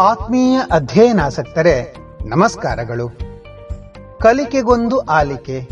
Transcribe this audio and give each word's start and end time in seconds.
ಆತ್ಮೀಯ 0.00 0.60
ಅಧ್ಯಯನಾಸಕ್ತರೆ 0.70 1.96
ನಮಸ್ಕಾರಗಳು. 2.26 3.08
ಕಲಿಕೆಗೊಂದು 4.20 4.98
ಆಲಿಕೆ, 4.98 5.68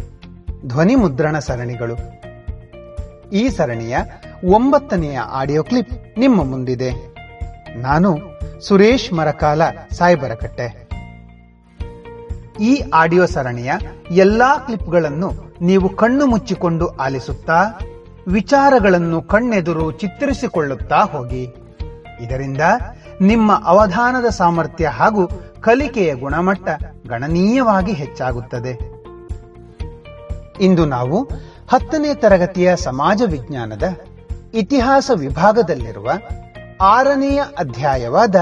ಧ್ವನಿ 0.66 0.94
ಮುದ್ರಣ 0.94 1.38
ಸರಣಿಗಳು. 1.38 1.96
ಈ 3.32 3.48
ಸರಣಿಯ 3.48 3.96
ಒಂಬತ್ತನೆಯ 4.44 5.18
ಆಡಿಯೋ 5.18 5.62
ಕ್ಲಿಪ್ 5.62 6.18
ನಿಮ್ಮ 6.18 6.44
ಮುಂದಿದೆ. 6.44 6.90
ನಾನು 7.76 8.18
ಸುರೇಶ್ 8.60 9.12
ಮರಕಾಲ, 9.12 9.62
ಸಾಯ್ಬರಕಟ್ಟೆ. 9.92 10.88
ಈ 12.60 12.82
ಆಡಿಯೋ 12.94 13.26
ಸರಣಿಯ 13.26 13.72
ಎಲ್ಲಾ 14.10 14.58
ಕ್ಲಿಪ್ಗಳನ್ನು 14.58 15.32
ನೀವು 15.60 15.88
ಕಣ್ಣು 15.88 16.26
ಮುಚ್ಚಿಕೊಂಡು 16.26 16.88
ಆಲಿಸುತ್ತಾ, 16.88 17.64
ವಿಚಾರಗಳನ್ನು 18.28 19.22
ಕಣ್ಣೆದುರು 19.22 19.92
ಚಿತ್ರಿಸಿಕೊಳ್ಳುತ್ತಾ 19.92 20.96
ಹೋಗಿ. 20.96 21.42
ಇದರಿಂದ 22.20 22.60
ನಿಮ್ಮ 23.20 23.62
ಅವಧಾನದ 23.64 24.28
ಸಾಮರ್ಥ್ಯ 24.28 24.88
ಹಾಗೂ 24.88 25.30
ಕಲಿಕೆಯ 25.60 26.14
ಗುಣಮಟ್ಟ 26.14 26.68
ಗಣನೀಯವಾಗಿ 27.08 27.92
ಹೆಚ್ಚಾಗುತ್ತದೆ. 27.92 28.94
ಇಂದು 30.60 30.86
ನಾವು 30.86 31.24
ಹತ್ತನೇ 31.68 32.14
ತರಗತಿಯ 32.14 32.76
ಸಮಾಜ 32.76 33.22
ವಿಜ್ಞಾನದ 33.26 33.82
ಇತಿಹಾಸ 34.54 35.10
ವಿಭಾಗದಲ್ಲಿರುವ 35.14 36.10
ಆರನೆಯ 36.80 37.42
ಅಧ್ಯಾಯವಾದ 37.58 38.36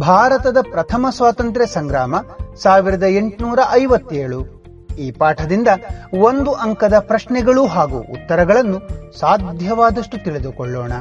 ಭಾರತದ 0.00 0.56
ಪ್ರಥಮ 0.70 1.06
ಸ್ವಾತಂತ್ರ್ಯ 1.10 1.66
ಸಂಗ್ರಾಮ 1.66 2.14
ಸಾವಿರದ 2.56 3.02
ಎಂಟುನೂರ 3.02 3.58
ಐವತ್ತೇಳು. 3.70 4.60
ಈ 4.98 5.10
ಪಾಠದಿಂದ 5.10 5.68
ಒಂದು 6.20 6.52
ಅಂಕದ 6.52 6.98
ಪ್ರಶ್ನೆಗಳು 6.98 7.66
ಹಾಗೂ 7.66 7.98
ಉತ್ತರಗಳನ್ನು 7.98 8.80
ಸಾಧ್ಯವಾದಷ್ಟು 9.18 10.24
ತಿಳಿದುಕೊಳ್ಳೋಣ. 10.24 10.92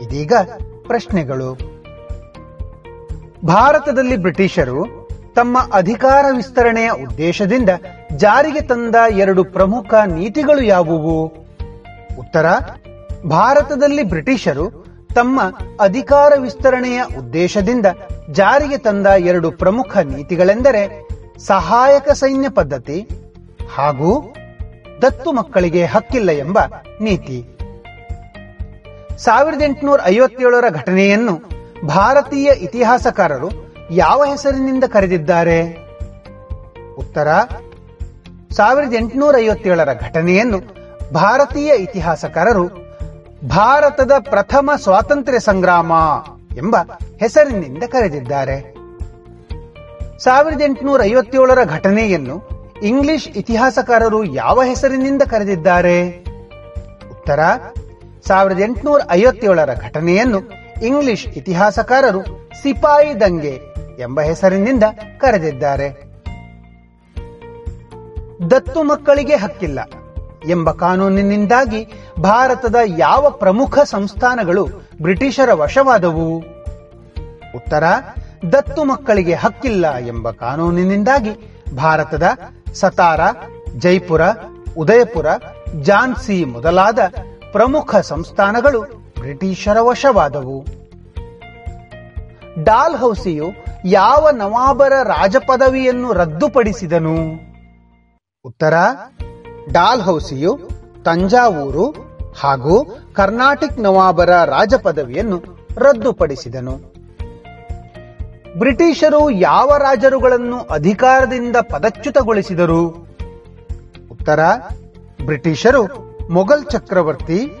ಇದೀಗ 0.00 0.32
ಪ್ರಶ್ನೆಗಳು. 0.90 1.48
ಭಾರತದಲ್ಲಿ 3.46 4.16
ಬ್ರಿಟಿಷರು 4.16 5.08
ತಮ್ಮ 5.34 5.58
ಅಧಿಕಾರ 5.72 6.24
ವಿಸ್ತರಣೆಯ 6.36 6.90
ಉದ್ದೇಶದಿಂದ 6.90 7.68
ಜಾರಿಗೆ 8.16 8.60
ತಂದ 8.60 8.96
ಎರಡು 9.10 9.44
ಪ್ರಮುಖ 9.44 9.94
ನೀತಿಗಳು 9.94 10.62
ಯಾವುವು? 10.62 11.16
ಉತ್ತರ, 12.18 12.46
ಭಾರತದಲ್ಲಿ 13.28 14.02
ಬ್ರಿಟಿಷರು 14.02 14.66
ತಮ್ಮ 15.14 15.40
ಅಧಿಕಾರ 15.80 16.32
ವಿಸ್ತರಣೆಯ 16.38 17.02
ಉದ್ದೇಶದಿಂದ 17.18 17.86
ಜಾರಿಗೆ 18.30 18.78
ತಂದ 18.78 19.06
ಎರಡು 19.06 19.50
ಪ್ರಮುಖ 19.50 19.96
ನೀತಿಗಳೆಂದರೆ 19.96 21.08
ಸಹಾಯಕ 21.38 22.10
ಸೈನ್ಯ 22.10 22.48
ಪದ್ಧತಿ 22.48 23.08
ಹಾಗೂ 23.76 24.34
ದತ್ತು 25.02 25.32
ಮಕ್ಕಳಿಗೆ 25.32 25.84
ಹಕ್ಕಿಲ್ಲ 25.86 26.30
ಎಂಬ 26.30 26.58
ನೀತಿ. 27.00 27.59
ಸಾವಿರದ 29.24 29.62
ಎಂಟುನೂರ 29.62 30.00
ಐವತ್ತೇಳರ 30.04 30.64
ಘಟನೆಯನ್ನು 30.74 31.34
ಭಾರತೀಯ 31.86 32.50
ಇತಿಹಾಸಕಾರರು 32.50 33.50
ಯಾವ 33.90 34.24
ಹೆಸರಿನಿಂದ 34.24 34.84
ಕರೆದಿದ್ದಾರೆ? 34.84 35.58
ಉತ್ತರ, 36.98 37.28
ಸಾವಿರದ 38.52 38.94
ಎಂಟುನೂರ 38.94 39.38
ಐವತ್ತೇಳರ 39.38 39.88
ಘಟನೆಯನ್ನು 39.92 40.58
ಭಾರತೀಯ 41.12 41.72
ಇತಿಹಾಸಕಾರರು 41.76 42.68
ಭಾರತದ 43.48 44.12
ಪ್ರಥಮ 44.20 44.70
ಸ್ವಾತಂತ್ರ್ಯ 44.82 45.38
ಸಂಗ್ರಾಮ 45.38 45.92
ಎಂಬ 46.56 46.76
ಹೆಸರಿನಿಂದ 47.20 47.82
ಕರೆದಿದ್ದಾರೆ. 47.84 48.74
ಸಾವಿರದ 50.18 50.62
ಎಂಟುನೂರ 50.62 51.02
ಐವತ್ತೇಳರ 51.02 51.64
ಘಟನೆಯನ್ನು 51.64 52.36
ಇಂಗ್ಲಿಷ್ 52.82 53.28
ಇತಿಹಾಸಕಾರರು 53.28 54.24
ಯಾವ 54.24 54.62
ಹೆಸರಿನಿಂದ 54.62 55.22
ಕರೆದಿದ್ದಾರೆ? 55.22 55.98
ಉತ್ತರ 57.10 57.40
ಸಾವಿರದ 58.26 58.60
ಎಂಟುನೂರ 58.60 59.00
ಐವತ್ತೇಳರ 59.10 59.74
ಘಟನೆಯನ್ನು 59.74 60.40
ಇಂಗ್ಲಿಷ್ 60.86 61.26
ಇತಿಹಾಸಕಾರರು 61.26 62.50
ಸಿಪಾಯಿ 62.62 63.20
ದಂಗೆ 63.20 63.60
ಎಂಬ 63.98 64.20
ಹೆಸರಿನಿಂದ 64.20 64.84
ಕರೆದಿದ್ದಾರೆ. 65.18 66.10
ದತ್ತು 68.50 68.82
ಮಕ್ಕಳಿಗೆ 68.82 69.36
ಹಕ್ಕಿಲ್ಲ 69.36 69.80
ಎಂಬ 70.48 70.70
ಕಾನೂನಿನಿಂದಾಗಿ 70.70 71.92
ಭಾರತದ 72.22 72.76
ಯಾವ 72.98 73.30
ಪ್ರಮುಖ 73.30 73.78
ಸಂಸ್ಥಾನಗಳು 73.78 74.66
ಬ್ರಿಟಿಷರ 75.02 75.52
ವಶವಾದವು? 75.52 76.36
ಉತ್ತರ, 77.56 77.84
ದತ್ತು 78.52 78.84
ಮಕ್ಕಳಿಗೆ 78.84 79.34
ಹಕ್ಕಿಲ್ಲ 79.34 79.98
ಎಂಬ 79.98 80.30
ಕಾನೂನಿನಿಂದಾಗಿ 80.30 81.30
ಭಾರತದ 81.76 82.26
ಸತಾರ, 82.74 83.20
ಜೈಪುರ, 83.78 84.20
ಉದಯಪುರ 84.78 85.26
ಜಾನ್ಸಿ 85.80 86.44
ಮೊದಲಾದ 86.44 86.98
ಪ್ರಮುಖ 87.52 87.96
ಸಂಸ್ಥಾನಗಳು 87.96 88.80
ಬ್ರಿಟಿಷರ 89.20 89.80
ವಶವಾದವು. 89.80 90.64
ಡಾಲ್ 92.64 92.96
ಹೌಸಿಯು 92.96 93.50
ಯಾವ 93.84 94.28
ನವಾಬರ 94.30 94.92
ರಾಜಪದವಿಯನ್ನು 95.02 96.12
ರದ್ದುಪಡಿಸಿದನು? 96.12 97.14
ಉತ್ತರ, 98.44 98.74
ಡಾಲ್ 99.72 100.02
ಹೌಸಿಯು 100.02 100.58
ತಂಜಾವೂರು 101.04 101.94
ಹಾಗೂ 102.40 102.98
ಕರ್ನಾಟಿಕ್ 103.12 103.78
ನವಾಬರ 103.78 104.44
ರಾಜಪದವಿಯನ್ನು 104.44 105.42
ರದ್ದುಪಡಿಸಿದನು. 105.76 106.76
ಬ್ರಿಟಿಷರು 108.58 109.30
ಯಾವ 109.30 109.76
ರಾಜರುಗಳನ್ನು 109.76 110.60
ಅಧಿಕಾರದಿಂದ 110.60 111.56
ಪದಚ್ಯುತಗೊಳಿಸಿದರು? 111.56 112.88
ಉತ್ತರ, 114.12 114.40
ಬ್ರಿಟಿಷರು 115.24 116.09
ಮೊಘಲ್ 116.30 116.66
ಚಕ್ರವರ್ತಿ 116.66 117.52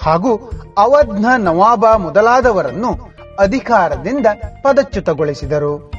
ಹಾಗೂ 0.00 0.50
ಅವಧ್ನ 0.78 1.26
ನವಾಬ 1.38 1.86
ಮೊದಲಾದವರನ್ನು 1.96 3.12
ಅಧಿಕಾರದಿಂದ 3.38 4.26
ಪದಚ್ಯುತಗೊಳಿಸಿದರು. 4.62 5.92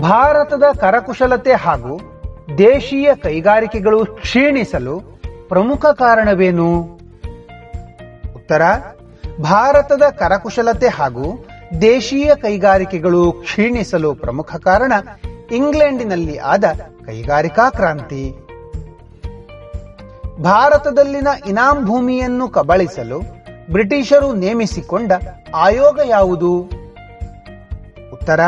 ಭಾರತದ 0.00 0.62
ಕರಕುಶಲತೆ 0.80 1.52
ಹಾಗೂ 1.52 2.00
ದೇಶೀಯ 2.58 3.14
ಕೈಗಾರಿಕೆಗಳು 3.14 4.06
ಕ್ಷೀಣಿಸಲು 4.06 5.00
ಪ್ರಮುಖ 5.48 5.86
ಕಾರಣವೇನು? 5.86 6.80
ಉತ್ತರ, 8.36 8.62
ಭಾರತದ 9.40 10.02
ಕರಕುಶಲತೆ 10.10 10.88
ಹಾಗೂ 10.88 11.46
ದೇಶೀಯ 11.80 12.34
ಕೈಗಾರಿಕೆಗಳು 12.34 13.32
ಕ್ಷೀಣಿಸಲು 13.32 14.14
ಪ್ರಮುಖ 14.14 14.56
ಕಾರಣ 14.56 14.92
ಇಂಗ್ಲೆಂಡಿನಲ್ಲಿ 15.52 16.38
ಆದ 16.38 16.64
ಕೈಗಾರಿಕಾ 17.06 17.70
ಕ್ರಾಂತಿ. 17.70 18.43
ಭಾರತದಲ್ಲಿನ 20.42 21.28
ಇನಾಂ 21.46 21.84
ಭೂಮಿಯನ್ನು 21.84 22.48
ಕಬಳಿಸಲು 22.48 23.20
ಬ್ರಿಟಿಷರು 23.70 24.32
ನೇಮಿಸಿಕೊಂಡ 24.32 25.12
ಆಯೋಗ 25.54 26.00
ಯಾವುದು? 26.04 26.58
ಉತ್ತರ, 28.12 28.40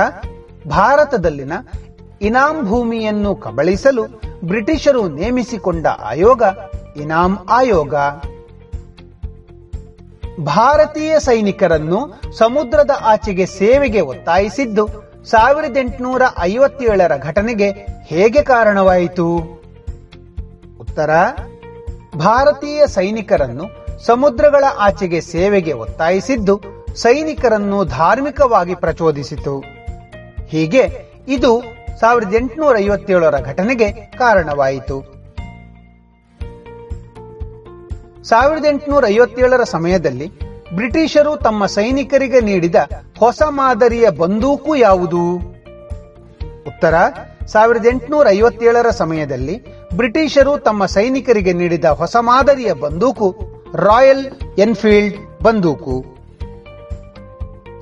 ಭಾರತದಲ್ಲಿನ 0.68 1.52
ಇನಾಂ 2.20 2.66
ಭೂಮಿಯನ್ನು 2.66 3.34
ಕಬಳಿಸಲು 3.34 4.04
ಬ್ರಿಟಿಷರು 4.44 5.08
ನೇಮಿಸಿಕೊಂಡ 5.08 5.86
ಆಯೋಗ 5.86 6.42
ಇನಾಂ 6.96 7.38
ಆಯೋಗ. 7.50 7.94
ಭಾರತೀಯ 10.44 11.18
ಸೈನಿಕರನ್ನು 11.18 12.20
ಸಮುದ್ರದ 12.38 12.90
ಆಚೆಗೆ 13.00 13.46
ಸೇವೆಗೆ 13.46 14.00
ಒತ್ತಾಯಿಸಿದ್ದು 14.00 14.88
ಸಾವಿರದ 15.24 15.76
ಎಂಟುನೂರ 15.76 16.22
ಐವತ್ತೇಳರ 16.40 17.12
ಘಟನೆಗೆ 17.16 17.70
ಹೇಗೆ 18.04 18.42
ಕಾರಣವಾಯಿತು? 18.42 19.36
ಉತ್ತರ 20.80 21.10
ಭಾರತೀಯ 22.18 22.86
ಸೈನಿಕರನ್ನು 22.86 23.64
ಸಮುದ್ರಗಳ 24.04 24.64
ಆಚೆಗೆ 24.78 25.20
ಸೇವೆಗೆ 25.20 25.72
ಒತ್ತಾಯಿಸಿದ್ದು, 25.72 26.60
ಸೈನಿಕರನ್ನು 26.94 27.84
ಧಾರ್ಮಿಕವಾಗಿ 27.84 28.74
ಪ್ರಚೋದಿಸಿತು. 28.74 29.64
ಹೀಗೆ 30.48 31.12
ಇದು 31.28 31.62
ಸಾವಿರದ 32.00 32.34
ಎಂಟುನೂರ 32.34 32.78
ಐವತ್ತೇಳರ 32.78 33.40
ಘಟನೆಗೆ 33.40 33.92
ಕಾರಣವಾಯಿತು. 33.92 35.16
ಸಾವಿರದ 38.24 38.64
ಎಂಟುನೂರ 38.64 39.06
ಐವತ್ತೇಳರ 39.06 39.62
ಸಮಯದಲ್ಲಿ 39.64 40.32
ಬ್ರಿಟಿಷರು 40.74 41.36
ತಮ್ಮ 41.36 41.66
ಸೈನಿಕರಿಗೆ 41.66 42.40
ನೀಡಿದ 42.40 42.74
ಹೊಸ 43.18 43.42
ಮಾದರಿಯ 43.48 44.10
ಬಂದೂಕು 44.10 44.76
ಯಾವುದು? 44.76 45.34
ಉತ್ತರ, 46.66 46.94
ಸಾವಿರದ 47.46 47.86
ಎಂಟುನೂರ 47.86 48.28
ಐವತ್ತೇಳರ 48.28 48.90
ಸಮಯದಲ್ಲಿ 48.90 49.75
ಬ್ರಿಟಿಷರು 49.94 50.58
ತಮ್ಮ 50.58 50.86
ಸೈನಿಕರಿಗೆ 50.86 51.52
ನೀಡಿದ 51.52 51.84
ಹೊಸ 51.84 52.16
ಮಾದರಿಯ 52.20 52.72
ಬಂದೂಕು, 52.72 53.36
ರಾಯಲ್ 53.74 54.26
ಎನ್ಫೀಲ್ಡ್ 54.58 55.42
ಬಂದೂಕು. 55.42 56.04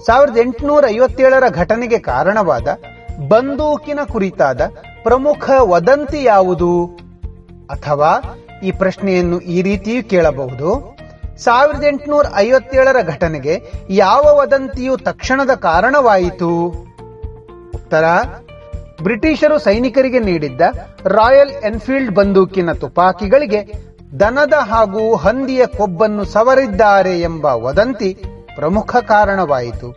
ಸಾವಿರದ 0.06 0.38
ಎಂಟುನೂರ 0.38 0.84
ಐವತ್ತೇಳರ 0.88 1.48
ಘಟನೆಗೆ 1.48 1.98
ಕಾರಣವಾದ 1.98 2.68
ಬಂದೂಕಿನ 3.28 3.98
ಕುರಿತಾದ 4.12 4.60
ಪ್ರಮುಖ 5.02 5.50
ವದಂತಿ 5.60 6.22
ಯಾವುದು? 6.22 6.86
ಅಥವಾ 7.70 8.40
ಈ 8.62 8.72
ಪ್ರಶ್ನೆಯನ್ನು 8.72 9.40
ಈ 9.40 9.62
ರೀತಿಯೂ 9.62 10.02
ಕೇಳಬಹುದು. 10.02 10.96
ಸಾವಿರದ 11.36 11.84
ಎಂಟುನೂರ 11.84 12.26
ಐವತ್ತೇಳರ 12.36 12.96
ಘಟನೆಗೆ 13.02 13.62
ಯಾವ 13.90 14.22
ವದಂತಿಯು 14.22 14.96
ತಕ್ಷಣದ 14.96 15.54
ಕಾರಣವಾಯಿತು? 15.54 16.64
ಉತ್ತರ, 17.74 18.04
ಬ್ರಿಟಿಷರು 19.02 19.58
ಸೈನಿಕರಿಗೆ 19.58 20.18
ನೀಡಿದ್ದ 20.18 20.60
ರಾಯಲ್ 21.06 21.50
ಎನ್ಫೀಲ್ಡ್ 21.50 22.14
ಬಂದೂಕಿನ 22.14 22.72
ತುಪಾಕಿಗಳಿಗೆ 22.72 23.74
ದನದ 24.20 24.52
ಹಾಗೂ 24.52 25.14
ಹಂದಿಯ 25.14 25.66
ಕೊಬ್ಬನ್ನು 25.66 26.24
ಸವರಿದ್ದಾರೆ 26.24 27.20
ಎಂಬ 27.20 27.44
ವದಂತಿ 27.44 28.24
ಪ್ರಮುಖ 28.54 28.96
ಕಾರಣವಾಯಿತು. 28.96 29.90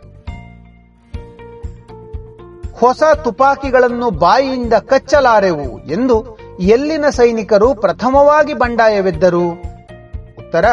ಹೊಸ 2.76 3.02
ತುಪಾಕಿಗಳನ್ನು 3.24 4.10
ಬಾಯಿಯಿಂದ 4.10 4.72
ಕಚ್ಚಲಾರೆವು 4.72 5.80
ಎಂದು 5.80 6.38
ಎಲ್ಲಿನ 6.60 7.04
ಸೈನಿಕರು 7.10 7.74
ಪ್ರಥಮವಾಗಿ 7.74 8.54
ಬಂಡಾಯವೆದ್ದರು? 8.54 9.50
ಉತ್ತರ, 10.38 10.64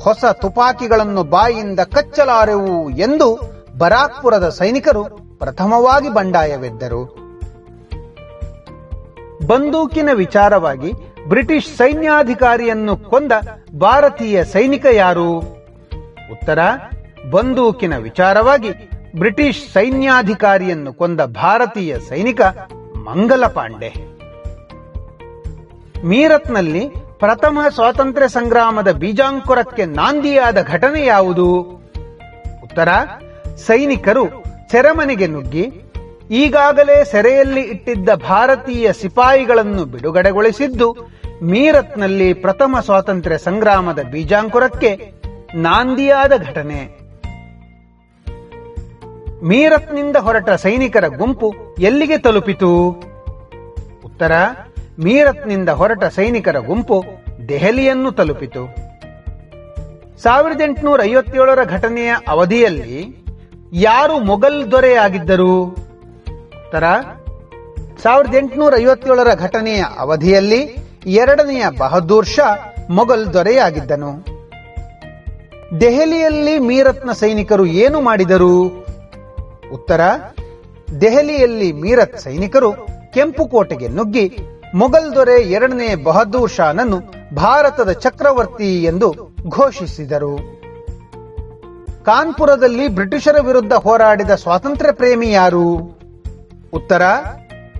ಹೊಸ 0.00 0.24
ತುಪಾಕಿಗಳನ್ನು 0.32 1.22
ಬಾಯಿಯಿಂದ 1.22 1.80
ಕಚ್ಚಲಾರೆವು 1.80 2.90
ಎಂದು 2.90 3.40
ಬರಾಕ್ಪುರದ 3.78 4.48
ಸೈನಿಕರು 4.48 5.04
ಪ್ರಥಮವಾಗಿ 5.38 6.08
ಬಂಡಾಯವೆದ್ದರು. 6.08 7.25
ಬಂದೂಕಿನ 9.46 10.08
ವಿಚಾರವಾಗಿ 10.12 10.92
ಬ್ರಿಟಿಷ್ 11.28 11.76
ಸೈನ್ಯಾಧಿಕಾರಿಯನ್ನು 11.76 12.96
ಕೊಂದ 12.96 13.32
ಭಾರತೀಯ 13.74 14.44
ಸೈನಿಕ 14.44 14.86
ಯಾರು? 14.92 15.38
ಉತ್ತರ, 16.32 16.58
ಬಂದೂಕಿನ 17.30 17.96
ವಿಚಾರವಾಗಿ 17.96 18.70
ಬ್ರಿಟಿಷ್ 19.18 19.72
ಸೈನ್ಯಾಧಿಕಾರಿಯನ್ನು 19.72 20.94
ಕೊಂದ 20.94 21.20
ಭಾರತೀಯ 21.20 21.98
ಸೈನಿಕ 22.08 22.40
ಮಂಗಲ 23.08 23.46
ಪಾಂಡೆ 23.46 23.90
ಮೀರತ್ನಲ್ಲಿ 26.04 26.88
ಪ್ರಥಮ 27.18 27.58
ಸ್ವಾತಂತ್ರ್ಯ 27.74 28.28
ಸಂಗ್ರಾಮದ 28.28 28.92
ಬೀಜಾಂಕುರಕ್ಕೆ 28.92 29.84
ನಾಂದಿಯಾದ 29.84 30.62
ಘಟನೆ 30.62 31.06
ಯಾವುದು? 31.06 31.46
ಉತ್ತರ, 32.64 32.88
ಸೈನಿಕರು 33.66 34.24
ಚೆರಮನೆಗೆ 34.70 35.26
ನುಗ್ಗಿ 35.26 35.64
ಈಗಾಗಲೇ 36.30 37.04
ಸೆರೆಯಲ್ಲಿ 37.04 37.60
ಇಟ್ಟಿದ್ದ 37.60 38.08
ಭಾರತೀಯ 38.10 38.92
ಸಿಪಾಯಿಗಳನ್ನು 38.92 39.84
ಬಿಡುಗಡೆಗೊಳಿಸಿದ್ದು, 39.84 40.96
ಮೀರತ್ನಲ್ಲಿ 41.42 42.32
ಪ್ರಥಮ 42.32 42.76
ಸ್ವಾತಂತ್ರ್ಯ 42.80 43.38
ಸಂಗ್ರಾಮದ 43.38 44.02
ಬೀಜಾಂಕುರಕ್ಕೆ 44.02 45.12
ನಾಂದಿಯಾದ 45.54 46.32
ಘಟನೆ. 46.36 47.06
ಮೀರತ್ನಿಂದ 49.42 50.16
ಹೊರಟ 50.16 50.50
ಸೈನಿಕರ 50.50 51.06
ಗುಂಪು 51.06 51.54
ಎಲ್ಲಿಗೆ 51.78 52.18
ತಲುಪಿತು? 52.18 52.88
ಉತ್ತರ, 54.04 54.32
ಮೀರತ್ನಿಂದ 54.98 55.68
ಹೊರಟ 55.68 56.04
ಸೈನಿಕರ 56.04 56.58
ಗುಂಪು 56.58 57.04
ದೆಹಲಿಯನ್ನು 57.48 58.12
ತಲುಪಿತು. 58.12 58.86
ಸಾವಿರದ 60.22 60.60
ಎಂಟುನೂರ 60.60 61.00
ಐವತ್ತೇಳರ 61.02 61.64
ಘಟನೆಯ 61.64 62.14
ಅವಧಿಯಲ್ಲಿ 62.28 63.16
ಯಾರು 63.72 64.18
ಮೊಘಲ್ 64.18 64.72
ದೊರೆಯಾಗಿದ್ದರು? 64.72 65.85
ಉತ್ತರ 66.66 66.84
ಸಾವಿರದ 68.02 68.34
ಎಂಟುನೂರ 68.34 68.78
ಐವತ್ತೇಳರ 68.78 69.34
ಘಟನೆಯ 69.34 69.84
ಅವಧಿಯಲ್ಲಿ 69.98 70.76
ಎರಡನೆಯ 71.06 71.64
ಬಹದ್ದೂರ್ 71.78 72.26
ಶಾ 72.26 72.74
ಮೊಘಲ್ 72.90 73.32
ದೊರೆಯಾಗಿದ್ದನು. 73.32 74.24
ದೆಹಲಿಯಲ್ಲಿ 75.80 76.58
ಮೀರತ್ನ 76.58 77.12
ಸೈನಿಕರು 77.12 77.66
ಏನು 77.66 78.00
ಮಾಡಿದರು? 78.00 78.64
ಉತ್ತರ, 79.72 80.00
ದೆಹಲಿಯಲ್ಲಿ 81.00 81.72
ಮೀರತ್ 81.72 82.18
ಸೈನಿಕರು 82.18 82.72
ಕೆಂಪು 83.14 83.48
ಕೋಟೆಗೆ 83.48 83.88
ನುಗ್ಗಿ 83.88 84.38
ಮೊಘಲ್ 84.74 85.14
ದೊರೆ 85.14 85.42
ಎರಡನೇ 85.42 85.94
ಬಹದ್ದೂರ್ 85.94 86.50
ಶಾನನ್ನು 86.50 87.00
ಭಾರತದ 87.34 87.92
ಚಕ್ರವರ್ತಿ 87.92 88.84
ಎಂದು 88.84 89.38
ಘೋಷಿಸಿದರು. 89.48 90.36
ಕಾನ್ಪುರದಲ್ಲಿ 92.04 92.88
ಬ್ರಿಟಿಷರ 92.88 93.36
ವಿರುದ್ಧ 93.40 93.72
ಹೋರಾಡಿದ 93.72 94.30
ಸ್ವಾತಂತ್ರ್ಯ 94.30 94.92
ಪ್ರೇಮಿ 94.92 95.32
ಯಾರು? 95.32 95.95
ಉತ್ತರ, 96.76 97.02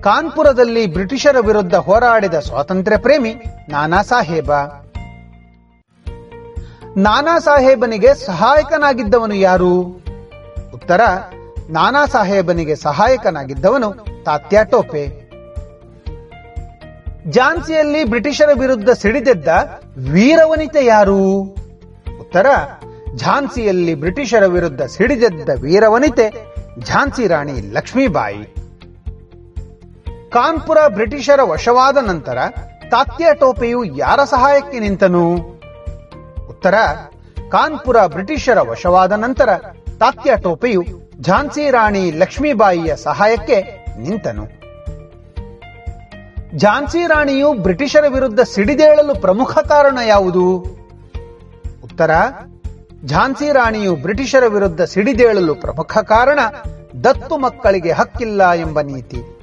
ಕಾನ್ಪುರದಲ್ಲಿ 0.00 0.86
ಬ್ರಿಟಿಷರ 0.86 1.36
ವಿರುದ್ಧ 1.40 1.74
ಹೋರಾಡಿದ 1.74 2.34
ಸ್ವಾತಂತ್ರ್ಯ 2.34 2.98
ಪ್ರೇಮಿ 2.98 3.34
ನಾನಾ 3.68 4.02
ಸಾಹೇಬ. 4.02 4.52
ನಾನಾ 6.96 7.38
ಸಾಹೇಬನಿಗೆ 7.38 8.14
ಸಹಾಯಕನಾಗಿದ್ದವನು 8.14 9.34
ಯಾರು? 9.34 9.80
ಉತ್ತರ, 10.74 11.00
ನಾನಾ 11.70 12.06
ಸಾಹೇಬನಿಗೆ 12.06 12.76
ಸಹಾಯಕನಾಗಿದ್ದವನು 12.76 14.06
ತಾತ್ಯಾ 14.24 14.62
ಟೋಪೆ. 14.62 15.26
ಝಾನ್ಸಿಯಲ್ಲಿ 17.30 18.04
ಬ್ರಿಟಿಷರ 18.04 18.48
ವಿರುದ್ಧ 18.60 18.90
ಸಿಡಿದೆದ್ದ 18.90 19.48
ವೀರವನಿತೆ 20.10 20.84
ಯಾರು? 20.84 21.20
ಉತ್ತರ, 22.20 22.46
ಝಾನ್ಸಿಯಲ್ಲಿ 23.16 23.94
ಬ್ರಿಟಿಷರ 23.94 24.46
ವಿರುದ್ಧ 24.46 24.82
ಸಿಡಿದೆದ್ದ 24.82 25.48
ವೀರವನಿತೆ 25.62 26.56
ಝಾನ್ಸಿ 26.84 27.26
ರಾಣಿ 27.26 27.72
ಲಕ್ಷ್ಮೀಬಾಯಿ. 27.72 28.54
ಕಾನ್ಪುರ 30.30 30.78
ಬ್ರಿಟಿಷರ 30.88 31.40
ವಶವಾದ 31.42 31.96
ನಂತರ 31.96 32.38
ತಾತ್ಯ 32.90 33.26
ಟೋಪೆಯು 33.34 33.84
ಯಾರ 33.84 34.24
ಸಹಾಯಕ್ಕೆ 34.24 34.78
ನಿಂತನು? 34.78 35.34
ಉತ್ತರ, 36.48 36.74
ಕಾನ್ಪುರ 37.50 37.96
ಬ್ರಿಟಿಷರ 38.06 38.58
ವಶವಾದ 38.58 39.12
ನಂತರ 39.12 39.48
ತಾತ್ಯ 39.98 40.36
ಟೋಪೆಯು 40.42 40.82
ಝಾನ್ಸಿ 41.20 41.70
ರಾಣಿ 41.70 42.10
ಲಕ್ಷ್ಮೀಬಾಯಿಯ 42.10 42.96
ಸಹಾಯಕ್ಕೆ 42.96 43.86
ನಿಂತನು. 44.02 44.46
ಝಾನ್ಸಿ 46.58 47.06
ರಾಣಿಯು 47.06 47.52
ಬ್ರಿಟಿಷರ 47.52 48.04
ವಿರುದ್ಧ 48.08 48.40
ಸಿಡಿದೇಳಲು 48.40 49.14
ಪ್ರಮುಖ 49.20 49.58
ಕಾರಣ 49.58 49.98
ಯಾವುದು? 50.06 50.58
ಉತ್ತರ, 51.84 52.10
ಝಾನ್ಸಿ 53.04 53.52
ರಾಣಿಯು 53.52 53.96
ಬ್ರಿಟಿಷರ 53.96 54.46
ವಿರುದ್ಧ 54.46 54.82
ಸಿಡಿದೇಳಲು 54.82 55.54
ಪ್ರಮುಖ 55.54 55.98
ಕಾರಣ 55.98 56.38
ದತ್ತು 57.04 57.38
ಮಕ್ಕಳಿಗೆ 57.38 57.92
ಹಕ್ಕಿಲ್ಲ 57.92 58.52
ಎಂಬ 58.52 58.80
ನೀತಿ. 58.80 59.35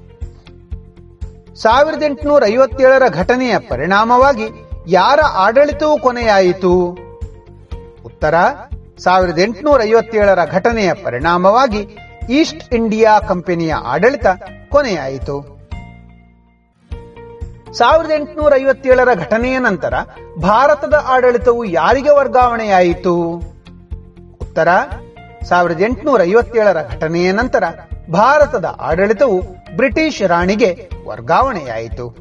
ಸಾವಿರದ 1.56 2.04
ಎಂಟುನೂರ 2.04 2.46
ಐವತ್ತೇಳರ 2.46 3.08
ಘಟನೆಯ 3.10 3.60
ಪರಿಣಾಮವಾಗಿ 3.60 4.44
ಯಾರ 4.88 5.20
ಆಡಳಿತವೂ 5.22 6.00
ಕೊನೆಯಾಯಿತು? 6.00 6.98
ಉತ್ತರ, 8.06 8.36
ಸಾವಿರದ 8.98 9.40
ಎಂಟುನೂರ 9.40 9.82
ಐವತ್ತೇಳರ 9.84 10.40
ಘಟನೆಯ 10.52 10.94
ಪರಿಣಾಮವಾಗಿ 10.94 11.98
ಈಸ್ಟ್ 12.30 12.74
ಇಂಡಿಯಾ 12.74 13.20
ಕಂಪನಿಯ 13.20 13.74
ಆಡಳಿತ 13.74 14.26
ಕೊನೆಯಾಯಿತು. 14.70 15.54
ಸಾವಿರದ 17.74 18.12
ಎಂಟುನೂರ 18.12 18.54
ಐವತ್ತೇಳರ 18.56 19.14
ಘಟನೆಯ 19.14 19.60
ನಂತರ 19.60 19.94
ಭಾರತದ 20.42 21.04
ಆಡಳಿತವು 21.08 21.64
ಯಾರಿಗೆ 21.64 22.10
ವರ್ಗಾವಣೆಯಾಯಿತು? 22.10 23.16
ಉತ್ತರ, 24.42 24.68
ಸಾವಿರದ 25.44 25.82
ಎಂಟುನೂರ 25.82 26.24
ಐವತ್ತೇಳರ 26.24 26.78
ಘಟನೆಯ 26.88 27.32
ನಂತರ 27.32 27.64
ಭಾರತದ 28.12 28.78
ಆಡಳಿತವು 28.82 29.63
ಬ್ರಿಟಿಷ್ 29.76 30.22
ರಾಣಿಗೆ 30.22 30.90
ವರ್ಗಾವಣೆಯಾಯಿತು. 31.06 32.16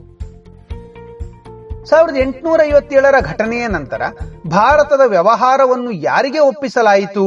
ಸಾವಿರದ 1.84 2.16
ಎಂಟುನೂರ 2.16 2.60
ಐವತ್ತೇಳರ 2.64 3.14
ಘಟನೆಯ 3.20 3.66
ನಂತರ 3.66 4.02
ಭಾರತದ 4.50 5.00
ವ್ಯವಹಾರವನ್ನು 5.06 5.90
ಯಾರಿಗೆ 5.90 6.38
ಒಪ್ಪಿಸಲಾಯಿತು? 6.38 7.24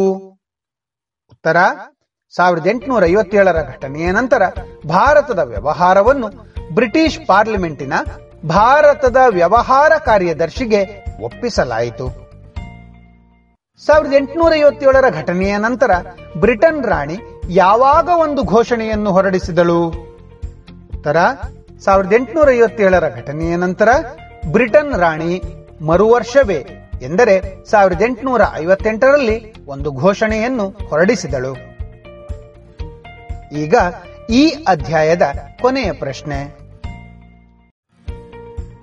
ಉತ್ತರ, 1.31 1.57
ಸಾವಿರದ 2.36 2.68
ಎಂಟುನೂರ 2.68 3.05
ಐವತ್ತೇಳರ 3.05 3.62
ಘಟನೆಯ 3.62 4.12
ನಂತರ 4.12 4.41
ಭಾರತದ 4.88 5.39
ವ್ಯವಹಾರವನ್ನು 5.39 6.27
ಬ್ರಿಟಿಷ್ 6.74 7.27
ಪಾರ್ಲಿಮೆಂಟಿನ 7.27 7.94
ಭಾರತದ 8.46 9.17
ವ್ಯವಹಾರ 9.29 9.91
ಕಾರ್ಯದರ್ಶಿಗೆ 10.05 11.05
ಒಪ್ಪಿಸಲಾಯಿತು. 11.24 12.10
ಸಾವಿರದ 13.86 14.13
ಎಂಟುನೂರ 14.13 14.53
ಐವತ್ತೇಳರ 14.55 15.10
ಘಟನೆಯ 15.10 15.58
ನಂತರ 15.58 15.91
ಬ್ರಿಟನ್ 16.38 16.86
ರಾಣಿ 16.86 17.17
ಯಾವಾಗ 17.50 18.10
ಒಂದು 18.10 18.44
ಘೋಷಣೆಯನ್ನು 18.44 19.12
ಹೊರಡಿಸಿದಳು? 19.12 20.14
ಉತ್ತರ 21.06 21.22
ಸಾವಿರದ 21.80 22.14
ಎಂಟುನೂರ 22.14 22.52
ಐವತ್ತೇಳರ 22.52 23.16
ಘಟನೆಯ 23.16 23.56
ನಂತರ 23.56 23.90
ಬ್ರಿಟನ್ 24.52 25.00
ರಾಣಿ 25.00 25.42
ಮರುವರ್ಷವೇ 25.86 26.66
ಎಂದರೆ 27.02 27.66
ಸಾವಿರದ 27.70 28.02
ಎಂಟುನೂರ 28.02 28.42
ಐವತ್ತೆಂಟರಲ್ಲಿ 28.56 29.54
ಒಂದು 29.68 29.92
ಘೋಷಣೆಯನ್ನು 29.92 30.70
ಹೊರಡಿಸಿದಳು. 30.70 31.54
ಈಗ 33.54 33.76
ಈ 34.30 34.50
ಅಧ್ಯಾಯದ 34.50 35.22
ಕೊನೆಯ 35.62 35.92
ಪ್ರಶ್ನೆ. 35.92 36.40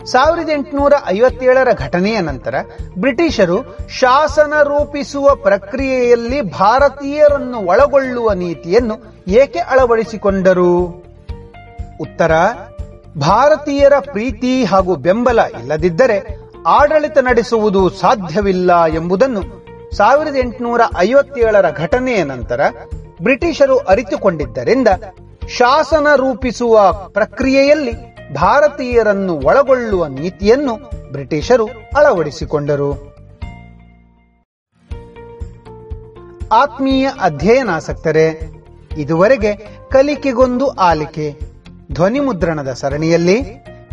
ಸಾವಿರದ 0.07 0.51
ಎಂಟುನೂರ 0.51 0.93
ಐವತ್ತೇಳರ 1.07 1.69
ಘಟನೆಯ 1.73 2.21
ನಂತರ 2.21 2.55
ಬ್ರಿಟಿಷರು 2.99 3.77
ಶಾಸನ 3.89 4.53
ರೂಪಿಸುವ 4.63 5.35
ಪ್ರಕ್ರಿಯೆಯಲ್ಲಿ 5.35 6.43
ಭಾರತೀಯರನ್ನು 6.43 7.59
ಒಳಗೊಳ್ಳುವ 7.59 8.33
ನೀತಿಯನ್ನು 8.33 9.25
ಏಕೆ 9.29 9.59
ಅಳವಡಿಸಿಕೊಂಡರು? 9.59 11.03
ಉತ್ತರ, 12.03 12.33
ಭಾರತೀಯರ 13.19 13.93
ಪ್ರೀತಿ 14.01 14.65
ಹಾಗೂ 14.65 14.97
ಬೆಂಬಲ 14.97 15.41
ಇಲ್ಲದಿದ್ದರೆ 15.61 16.17
ಆಡಳಿತ 16.67 17.19
ನಡೆಸುವುದು 17.19 17.91
ಸಾಧ್ಯವಿಲ್ಲ 17.91 18.87
ಎಂಬುದನ್ನು 18.87 19.43
ಸಾವಿರದ 19.97 20.37
ಎಂಟುನೂರ 20.37 20.81
ಐವತ್ತೇಳರ 20.99 21.71
ಘಟನೆಯ 21.71 22.25
ನಂತರ 22.25 22.61
ಬ್ರಿಟಿಷರು 23.23 23.79
ಅರಿತುಕೊಂಡಿದ್ದರಿಂದ 23.79 24.89
ಶಾಸನ 25.49 26.07
ರೂಪಿಸುವ 26.17 26.93
ಪ್ರಕ್ರಿಯೆಯಲ್ಲಿ 26.93 27.95
ಭಾರತೀಯರನ್ನು 28.35 29.35
ಒಳಗೊಳ್ಳುವ 29.41 30.07
ನೀತಿಯನ್ನು 30.07 30.75
ಬ್ರಿಟಿಷರು 31.13 31.67
ಅಳವಡಿಸಿಕೊಂಡರು. 31.97 32.91
ಆತ್ಮೀಯ 36.53 37.09
ಅಧ್ಯಯನಾಸಕ್ತರೆ, 37.21 38.27
ಇದುವರೆಗೆ 38.99 39.53
ಕಲಿಕೆಗೊಂದು 39.91 40.67
ಆಲಿಕೆ. 40.69 41.52
ಧ್ವನಿ 41.93 42.21
ಮುದ್ರಣದ 42.21 42.73
ಸರಣಿಯಲ್ಲಿ 42.73 43.41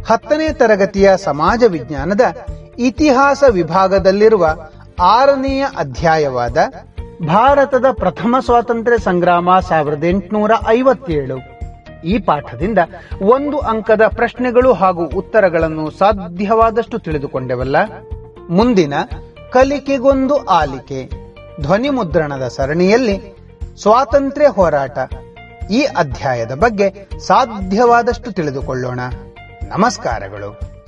ಹತ್ತನೇ 0.08 0.54
ತರಗತಿಯ 0.54 1.18
ಸಮಾಜ 1.18 1.64
ವಿಜ್ಞಾನದ 1.68 2.22
ಇತಿಹಾಸ 2.78 3.44
ವಿಭಾಗದಲ್ಲಿರುವ 3.50 4.58
ಆರನೆಯ 5.02 5.66
ಅಧ್ಯಾಯವಾದ 5.78 6.58
ಭಾರತದ 7.28 7.86
ಪ್ರಥಮ 7.92 8.36
ಸ್ವಾತಂತ್ರ್ಯ 8.46 8.98
ಸಂಗ್ರಾಮ 8.98 9.60
ಸಾವಿರದ 9.60 10.04
ಎಂಟುನೂರ 10.04 10.52
ಐವತ್ತೇಳು. 10.68 11.38
ಈ 12.02 12.18
ಪಾಠದಿಂದ 12.18 12.80
ಒಂದು 13.22 13.58
ಅಂಕದ 13.58 14.02
ಪ್ರಶ್ನೆಗಳು 14.16 14.74
ಹಾಗೂ 14.74 15.06
ಉತ್ತರಗಳನ್ನು 15.06 15.92
ಸಾಧ್ಯವಾದಷ್ಟು 15.92 17.00
ತಿಳಿದುಕೊಂಡೆವಲ್ಲ? 17.00 17.76
ಮುಂದಿನ 18.50 18.94
ಕಲಿಕೆಗೊಂದು 19.52 20.46
ಆಲಿಕೆ. 20.46 21.10
ಧ್ವನಿ 21.62 21.90
ಮುದ್ರಣದ 21.90 22.48
ಸರಣಿಯಲ್ಲಿ 22.48 23.36
ಸ್ವಾತಂತ್ರ್ಯ 23.82 24.48
ಹೋರಾಟ 24.48 24.98
ಈ 25.70 25.84
ಅಧ್ಯಾಯದ 25.84 26.52
ಬಗ್ಗೆ 26.52 27.10
ಸಾಧ್ಯವಾದಷ್ಟು 27.20 28.32
ತಿಳಿದುಕೊಳ್ಳೋಣ. 28.32 29.00
ನಮಸ್ಕಾರಗಳು. 29.68 30.79